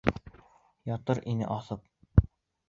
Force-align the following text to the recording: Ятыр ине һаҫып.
Ятыр 0.91 1.21
ине 1.35 1.51
һаҫып. 1.51 1.85